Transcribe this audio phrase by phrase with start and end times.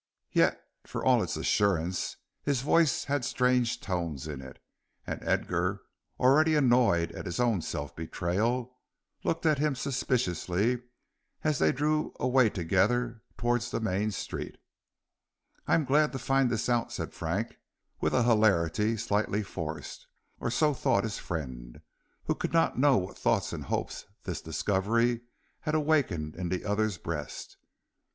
[0.31, 4.57] Yet for all its assurance his voice had strange tones in it,
[5.05, 5.83] and Edgar,
[6.19, 8.79] already annoyed at his own self betrayal,
[9.23, 10.81] looked at him suspiciously
[11.43, 14.57] as they drew away together towards the main street.
[15.67, 17.59] "I am glad to find this out," said Frank,
[17.99, 20.07] with a hilarity slightly forced,
[20.39, 21.79] or so thought his friend,
[22.25, 25.21] who could not know what thoughts and hopes this discovery
[25.59, 27.57] had awakened in the other's breast.